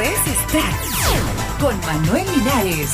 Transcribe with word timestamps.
es 0.00 0.18
estar 0.26 0.72
con 1.60 1.78
Manuel 1.80 2.26
Linares. 2.36 2.90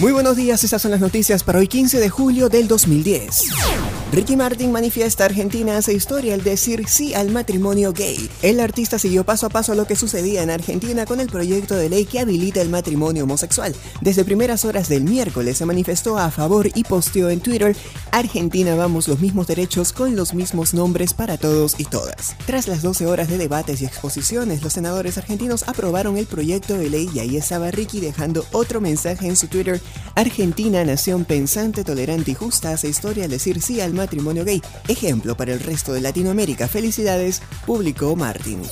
Muy 0.00 0.12
buenos 0.12 0.36
días, 0.36 0.62
estas 0.62 0.82
son 0.82 0.92
las 0.92 1.00
noticias 1.00 1.42
para 1.42 1.58
hoy 1.58 1.66
15 1.66 1.98
de 1.98 2.08
julio 2.08 2.48
del 2.48 2.68
2010. 2.68 3.87
Ricky 4.10 4.36
Martin 4.36 4.72
manifiesta 4.72 5.26
Argentina 5.26 5.76
hace 5.76 5.92
historia 5.92 6.32
al 6.32 6.42
decir 6.42 6.88
sí 6.88 7.12
al 7.12 7.30
matrimonio 7.30 7.92
gay. 7.92 8.30
El 8.40 8.58
artista 8.58 8.98
siguió 8.98 9.22
paso 9.22 9.44
a 9.44 9.50
paso 9.50 9.74
lo 9.74 9.86
que 9.86 9.96
sucedía 9.96 10.42
en 10.42 10.48
Argentina 10.48 11.04
con 11.04 11.20
el 11.20 11.28
proyecto 11.28 11.76
de 11.76 11.90
ley 11.90 12.06
que 12.06 12.18
habilita 12.18 12.62
el 12.62 12.70
matrimonio 12.70 13.24
homosexual. 13.24 13.74
Desde 14.00 14.24
primeras 14.24 14.64
horas 14.64 14.88
del 14.88 15.04
miércoles 15.04 15.58
se 15.58 15.66
manifestó 15.66 16.16
a 16.16 16.30
favor 16.30 16.70
y 16.74 16.84
posteó 16.84 17.28
en 17.28 17.40
Twitter, 17.40 17.76
Argentina 18.10 18.74
vamos 18.76 19.08
los 19.08 19.20
mismos 19.20 19.46
derechos 19.46 19.92
con 19.92 20.16
los 20.16 20.32
mismos 20.32 20.72
nombres 20.72 21.12
para 21.12 21.36
todos 21.36 21.78
y 21.78 21.84
todas. 21.84 22.34
Tras 22.46 22.66
las 22.66 22.80
12 22.80 23.04
horas 23.06 23.28
de 23.28 23.36
debates 23.36 23.82
y 23.82 23.84
exposiciones, 23.84 24.62
los 24.62 24.72
senadores 24.72 25.18
argentinos 25.18 25.68
aprobaron 25.68 26.16
el 26.16 26.24
proyecto 26.24 26.78
de 26.78 26.88
ley 26.88 27.10
y 27.12 27.18
ahí 27.18 27.36
estaba 27.36 27.70
Ricky 27.70 28.00
dejando 28.00 28.46
otro 28.52 28.80
mensaje 28.80 29.26
en 29.26 29.36
su 29.36 29.48
Twitter, 29.48 29.82
Argentina, 30.14 30.82
nación 30.82 31.26
pensante, 31.26 31.84
tolerante 31.84 32.30
y 32.30 32.34
justa, 32.34 32.72
hace 32.72 32.88
historia 32.88 33.24
al 33.24 33.30
decir 33.30 33.60
sí 33.60 33.82
al 33.82 33.97
matrimonio 33.98 34.46
gay. 34.46 34.62
Ejemplo 34.88 35.36
para 35.36 35.52
el 35.52 35.60
resto 35.60 35.92
de 35.92 36.00
Latinoamérica. 36.00 36.68
Felicidades, 36.68 37.42
publicó 37.66 38.16
Martin. 38.16 38.62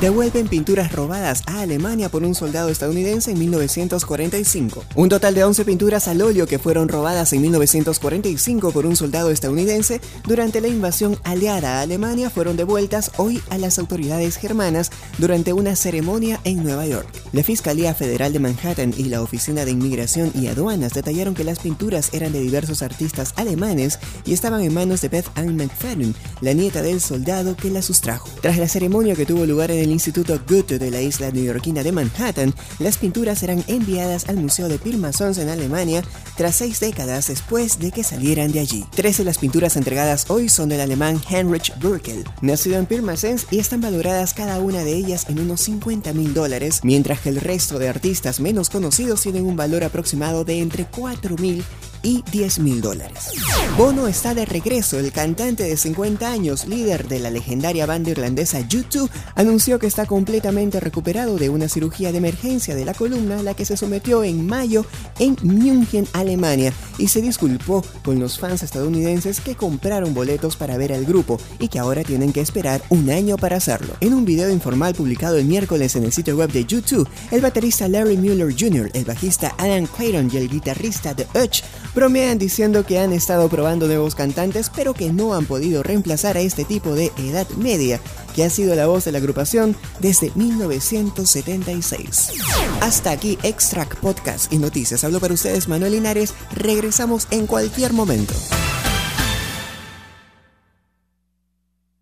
Devuelven 0.00 0.48
pinturas 0.48 0.92
robadas 0.92 1.42
a 1.46 1.60
Alemania 1.60 2.08
por 2.08 2.22
un 2.22 2.34
soldado 2.34 2.70
estadounidense 2.70 3.32
en 3.32 3.38
1945. 3.38 4.84
Un 4.94 5.08
total 5.10 5.34
de 5.34 5.44
11 5.44 5.64
pinturas 5.66 6.08
al 6.08 6.22
óleo 6.22 6.46
que 6.46 6.58
fueron 6.58 6.88
robadas 6.88 7.32
en 7.34 7.42
1945 7.42 8.70
por 8.72 8.86
un 8.86 8.96
soldado 8.96 9.30
estadounidense 9.30 10.00
durante 10.26 10.60
la 10.60 10.68
invasión 10.68 11.18
aliada 11.24 11.78
a 11.78 11.82
Alemania 11.82 12.30
fueron 12.30 12.56
devueltas 12.56 13.10
hoy 13.16 13.42
a 13.50 13.58
las 13.58 13.78
autoridades 13.78 14.36
germanas 14.36 14.90
durante 15.18 15.52
una 15.52 15.76
ceremonia 15.76 16.40
en 16.44 16.62
Nueva 16.62 16.86
York. 16.86 17.08
La 17.32 17.42
Fiscalía 17.42 17.94
Federal 17.94 18.32
de 18.32 18.38
Manhattan 18.38 18.94
y 18.96 19.04
la 19.04 19.22
Oficina 19.22 19.64
de 19.64 19.72
Inmigración 19.72 20.32
y 20.34 20.46
Aduanas 20.46 20.94
detallaron 20.94 21.34
que 21.34 21.44
las 21.44 21.58
pinturas 21.58 22.10
eran 22.12 22.32
de 22.32 22.40
diversos 22.40 22.82
artistas 22.82 23.32
alemanes 23.36 23.98
y 24.24 24.32
estaban 24.32 24.59
en 24.62 24.74
manos 24.74 25.00
de 25.00 25.08
Beth 25.08 25.26
Ann 25.34 25.56
McFadden, 25.56 26.14
la 26.40 26.52
nieta 26.52 26.82
del 26.82 27.00
soldado 27.00 27.56
que 27.56 27.70
la 27.70 27.82
sustrajo. 27.82 28.28
Tras 28.40 28.58
la 28.58 28.68
ceremonia 28.68 29.14
que 29.14 29.26
tuvo 29.26 29.46
lugar 29.46 29.70
en 29.70 29.80
el 29.80 29.90
Instituto 29.90 30.40
Goethe 30.48 30.78
de 30.78 30.90
la 30.90 31.00
isla 31.00 31.30
neoyorquina 31.30 31.82
de 31.82 31.92
Manhattan, 31.92 32.54
las 32.78 32.98
pinturas 32.98 33.38
serán 33.38 33.64
enviadas 33.66 34.28
al 34.28 34.36
Museo 34.36 34.68
de 34.68 34.78
Pirmasens 34.78 35.38
en 35.38 35.48
Alemania 35.48 36.02
tras 36.36 36.56
seis 36.56 36.80
décadas 36.80 37.28
después 37.28 37.78
de 37.78 37.90
que 37.90 38.04
salieran 38.04 38.52
de 38.52 38.60
allí. 38.60 38.84
Tres 38.94 39.18
de 39.18 39.24
las 39.24 39.38
pinturas 39.38 39.76
entregadas 39.76 40.26
hoy 40.28 40.48
son 40.48 40.68
del 40.68 40.80
alemán 40.80 41.20
Heinrich 41.28 41.72
Burkel, 41.80 42.24
nacido 42.40 42.78
en 42.78 42.86
Pirmasens 42.86 43.46
y 43.50 43.58
están 43.58 43.80
valoradas 43.80 44.34
cada 44.34 44.58
una 44.60 44.84
de 44.84 44.94
ellas 44.94 45.26
en 45.28 45.40
unos 45.40 45.60
50 45.62 46.12
mil 46.12 46.34
dólares, 46.34 46.80
mientras 46.82 47.20
que 47.20 47.28
el 47.28 47.40
resto 47.40 47.78
de 47.78 47.88
artistas 47.88 48.40
menos 48.40 48.70
conocidos 48.70 49.22
tienen 49.22 49.44
un 49.44 49.56
valor 49.56 49.84
aproximado 49.84 50.44
de 50.44 50.60
entre 50.60 50.86
4 50.86 51.36
mil 51.36 51.64
y 52.02 52.22
10 52.30 52.60
mil 52.60 52.80
dólares. 52.80 53.32
Bono 53.76 54.06
está 54.06 54.34
de 54.34 54.44
regreso. 54.44 54.98
El 54.98 55.12
cantante 55.12 55.64
de 55.64 55.76
50 55.76 56.30
años, 56.30 56.66
líder 56.66 57.08
de 57.08 57.18
la 57.18 57.30
legendaria 57.30 57.86
banda 57.86 58.10
irlandesa 58.10 58.60
U2, 58.60 59.08
anunció 59.34 59.78
que 59.78 59.86
está 59.86 60.06
completamente 60.06 60.80
recuperado 60.80 61.36
de 61.36 61.48
una 61.48 61.68
cirugía 61.68 62.12
de 62.12 62.18
emergencia 62.18 62.74
de 62.74 62.84
la 62.84 62.94
columna 62.94 63.40
a 63.40 63.42
la 63.42 63.54
que 63.54 63.64
se 63.64 63.76
sometió 63.76 64.24
en 64.24 64.46
mayo 64.46 64.84
en 65.18 65.36
München, 65.42 66.06
Alemania, 66.12 66.72
y 66.98 67.08
se 67.08 67.22
disculpó 67.22 67.84
con 68.04 68.18
los 68.18 68.38
fans 68.38 68.62
estadounidenses 68.62 69.40
que 69.40 69.54
compraron 69.54 70.14
boletos 70.14 70.56
para 70.56 70.76
ver 70.76 70.92
al 70.92 71.04
grupo 71.04 71.38
y 71.58 71.68
que 71.68 71.78
ahora 71.78 72.02
tienen 72.02 72.32
que 72.32 72.40
esperar 72.40 72.82
un 72.88 73.10
año 73.10 73.36
para 73.36 73.56
hacerlo. 73.56 73.94
En 74.00 74.14
un 74.14 74.24
video 74.24 74.50
informal 74.50 74.94
publicado 74.94 75.38
el 75.38 75.44
miércoles 75.44 75.96
en 75.96 76.04
el 76.04 76.12
sitio 76.12 76.36
web 76.36 76.50
de 76.52 76.66
U2, 76.66 77.06
el 77.30 77.40
baterista 77.40 77.88
Larry 77.88 78.16
Mueller 78.16 78.54
Jr., 78.58 78.90
el 78.94 79.04
bajista 79.04 79.54
Alan 79.58 79.86
Clayton 79.86 80.30
y 80.32 80.36
el 80.36 80.48
guitarrista 80.48 81.14
The 81.14 81.26
Utch 81.38 81.62
bromean 81.94 82.38
diciendo 82.38 82.84
que 82.84 82.98
han 82.98 83.12
estado 83.12 83.48
probando 83.48 83.86
nuevos 83.86 84.14
cantantes 84.14 84.70
pero 84.74 84.94
que 84.94 85.12
no 85.12 85.34
han 85.34 85.46
podido 85.46 85.82
reemplazar 85.82 86.36
a 86.36 86.40
este 86.40 86.64
tipo 86.64 86.94
de 86.94 87.12
edad 87.18 87.48
media 87.50 88.00
que 88.34 88.44
ha 88.44 88.50
sido 88.50 88.74
la 88.74 88.86
voz 88.86 89.04
de 89.04 89.12
la 89.12 89.18
agrupación 89.18 89.76
desde 89.98 90.30
1976. 90.34 92.32
Hasta 92.80 93.10
aquí 93.10 93.38
Extract 93.42 93.94
Podcast 93.96 94.52
y 94.52 94.58
Noticias. 94.58 95.04
Hablo 95.04 95.20
para 95.20 95.34
ustedes 95.34 95.68
Manuel 95.68 95.92
Linares. 95.92 96.34
Regresamos 96.54 97.26
en 97.30 97.46
cualquier 97.46 97.92
momento. 97.92 98.34